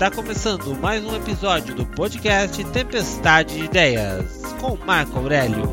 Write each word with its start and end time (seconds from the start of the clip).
Está 0.00 0.10
começando 0.10 0.74
mais 0.76 1.04
um 1.04 1.14
episódio 1.14 1.74
do 1.74 1.84
podcast 1.84 2.64
Tempestade 2.72 3.58
de 3.58 3.64
Ideias 3.66 4.40
com 4.58 4.74
Marco 4.74 5.18
Aurélio. 5.18 5.64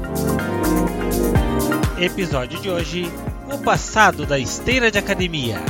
Episódio 1.98 2.60
de 2.60 2.70
hoje: 2.70 3.06
O 3.50 3.58
passado 3.60 4.26
da 4.26 4.38
esteira 4.38 4.92
de 4.92 5.00
academia. 5.00 5.62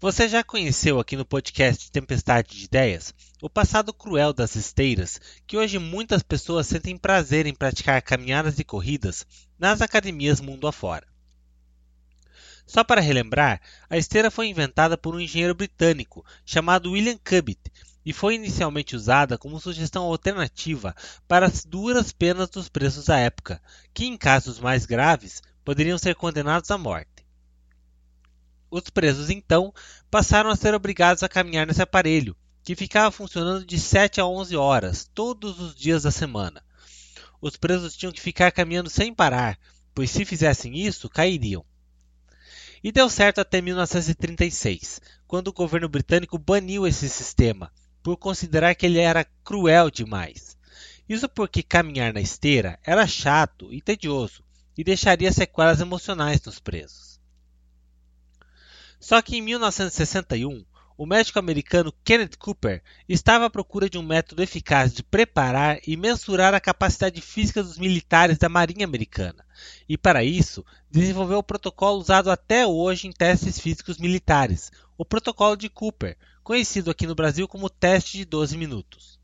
Você 0.00 0.28
já 0.28 0.42
conheceu 0.42 0.98
aqui 0.98 1.16
no 1.16 1.24
podcast 1.24 1.88
Tempestade 1.92 2.56
de 2.56 2.64
Ideias 2.64 3.14
o 3.40 3.48
passado 3.48 3.94
cruel 3.94 4.32
das 4.32 4.56
esteiras, 4.56 5.20
que 5.46 5.56
hoje 5.56 5.78
muitas 5.78 6.24
pessoas 6.24 6.66
sentem 6.66 6.98
prazer 6.98 7.46
em 7.46 7.54
praticar 7.54 8.02
caminhadas 8.02 8.58
e 8.58 8.64
corridas 8.64 9.24
nas 9.56 9.80
academias 9.80 10.40
mundo 10.40 10.66
afora. 10.66 11.06
Só 12.66 12.82
para 12.82 13.00
relembrar, 13.00 13.60
a 13.88 13.96
esteira 13.96 14.30
foi 14.30 14.48
inventada 14.48 14.98
por 14.98 15.14
um 15.14 15.20
engenheiro 15.20 15.54
britânico 15.54 16.24
chamado 16.44 16.90
William 16.90 17.16
Cubitt 17.18 17.60
e 18.04 18.12
foi 18.12 18.34
inicialmente 18.34 18.96
usada 18.96 19.38
como 19.38 19.60
sugestão 19.60 20.04
alternativa 20.04 20.94
para 21.28 21.46
as 21.46 21.64
duras 21.64 22.12
penas 22.12 22.48
dos 22.48 22.68
presos 22.68 23.06
da 23.06 23.18
época, 23.18 23.62
que 23.94 24.04
em 24.04 24.16
casos 24.16 24.58
mais 24.58 24.84
graves 24.84 25.42
poderiam 25.64 25.96
ser 25.96 26.14
condenados 26.16 26.70
à 26.70 26.76
morte. 26.76 27.24
Os 28.70 28.90
presos 28.90 29.30
então 29.30 29.72
passaram 30.10 30.50
a 30.50 30.56
ser 30.56 30.74
obrigados 30.74 31.22
a 31.22 31.28
caminhar 31.28 31.66
nesse 31.66 31.82
aparelho, 31.82 32.36
que 32.64 32.74
ficava 32.74 33.12
funcionando 33.12 33.64
de 33.64 33.78
7 33.78 34.20
a 34.20 34.26
11 34.26 34.56
horas, 34.56 35.08
todos 35.14 35.60
os 35.60 35.74
dias 35.74 36.02
da 36.02 36.10
semana. 36.10 36.64
Os 37.40 37.56
presos 37.56 37.96
tinham 37.96 38.12
que 38.12 38.20
ficar 38.20 38.50
caminhando 38.50 38.90
sem 38.90 39.14
parar, 39.14 39.56
pois 39.94 40.10
se 40.10 40.24
fizessem 40.24 40.76
isso, 40.76 41.08
cairiam. 41.08 41.64
E 42.86 42.92
deu 42.92 43.10
certo 43.10 43.40
até 43.40 43.60
1936, 43.60 45.00
quando 45.26 45.48
o 45.48 45.52
governo 45.52 45.88
britânico 45.88 46.38
baniu 46.38 46.86
esse 46.86 47.08
sistema, 47.08 47.72
por 48.00 48.16
considerar 48.16 48.76
que 48.76 48.86
ele 48.86 49.00
era 49.00 49.26
cruel 49.42 49.90
demais. 49.90 50.56
Isso 51.08 51.28
porque 51.28 51.64
caminhar 51.64 52.14
na 52.14 52.20
esteira 52.20 52.78
era 52.84 53.04
chato 53.04 53.74
e 53.74 53.82
tedioso 53.82 54.44
e 54.78 54.84
deixaria 54.84 55.32
sequelas 55.32 55.80
emocionais 55.80 56.40
nos 56.42 56.60
presos. 56.60 57.20
Só 59.00 59.20
que 59.20 59.36
em 59.36 59.42
1961, 59.42 60.64
o 60.96 61.06
médico 61.06 61.40
americano 61.40 61.92
Kenneth 62.04 62.36
Cooper 62.38 62.80
estava 63.08 63.46
à 63.46 63.50
procura 63.50 63.90
de 63.90 63.98
um 63.98 64.02
método 64.04 64.44
eficaz 64.44 64.94
de 64.94 65.02
preparar 65.02 65.80
e 65.84 65.96
mensurar 65.96 66.54
a 66.54 66.60
capacidade 66.60 67.20
física 67.20 67.64
dos 67.64 67.78
militares 67.78 68.38
da 68.38 68.48
Marinha 68.48 68.86
Americana, 68.86 69.44
e 69.88 69.96
para 69.96 70.24
isso 70.24 70.64
desenvolveu 70.90 71.38
o 71.38 71.42
protocolo 71.42 71.98
usado 71.98 72.30
até 72.30 72.66
hoje 72.66 73.06
em 73.06 73.12
testes 73.12 73.58
físicos 73.58 73.98
militares, 73.98 74.70
o 74.98 75.04
Protocolo 75.04 75.56
de 75.56 75.68
Cooper, 75.68 76.16
conhecido 76.42 76.90
aqui 76.90 77.06
no 77.06 77.14
Brasil 77.14 77.46
como 77.46 77.68
teste 77.68 78.18
de 78.18 78.24
12 78.24 78.56
minutos. 78.56 79.18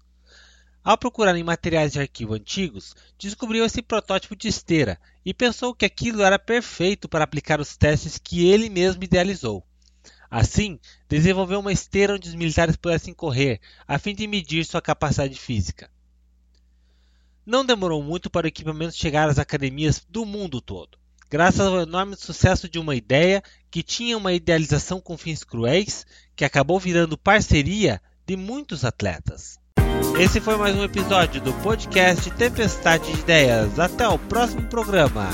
Ao 0.85 0.99
procurar 0.99 1.37
em 1.37 1.45
materiais 1.45 1.93
de 1.93 2.01
arquivo 2.01 2.35
antigos, 2.35 2.95
descobriu 3.17 3.65
esse 3.65 3.81
protótipo 3.81 4.35
de 4.35 4.49
esteira 4.49 4.99
e 5.25 5.33
pensou 5.33 5.75
que 5.75 5.85
aquilo 5.85 6.23
era 6.23 6.39
perfeito 6.39 7.09
para 7.09 7.23
aplicar 7.23 7.61
os 7.61 7.77
testes 7.77 8.19
que 8.19 8.49
ele 8.49 8.69
mesmo 8.69 9.05
idealizou. 9.05 9.65
Assim, 10.29 10.81
desenvolveu 11.09 11.61
uma 11.61 11.73
esteira 11.73 12.15
onde 12.15 12.29
os 12.29 12.35
militares 12.35 12.75
pudessem 12.75 13.15
correr, 13.15 13.61
a 13.87 13.99
fim 13.99 14.15
de 14.15 14.27
medir 14.27 14.65
sua 14.65 14.83
capacidade 14.83 15.39
física. 15.39 15.91
Não 17.45 17.65
demorou 17.65 18.03
muito 18.03 18.31
para 18.31 18.45
o 18.45 18.49
equipamento 18.49 18.95
chegar 18.95 19.29
às 19.29 19.39
academias 19.39 20.01
do 20.09 20.25
mundo 20.25 20.61
todo, 20.61 20.97
graças 21.29 21.61
ao 21.61 21.81
enorme 21.81 22.15
sucesso 22.15 22.69
de 22.69 22.79
uma 22.79 22.95
ideia 22.95 23.43
que 23.69 23.83
tinha 23.83 24.17
uma 24.17 24.33
idealização 24.33 25.01
com 25.01 25.19
fins 25.19 25.43
cruéis, 25.43 26.07
que 26.37 26.45
acabou 26.45 26.79
virando 26.79 27.19
parceria 27.19 28.01
de 28.25 28.37
muitos 28.37 28.85
atletas. 28.85 29.59
Esse 30.21 30.41
foi 30.41 30.57
mais 30.57 30.77
um 30.77 30.85
episódio 30.85 31.41
do 31.41 31.53
podcast 31.55 32.31
Tempestade 32.33 33.13
de 33.13 33.19
Ideias. 33.19 33.79
Até 33.79 34.07
o 34.07 34.19
próximo 34.19 34.63
programa. 34.69 35.29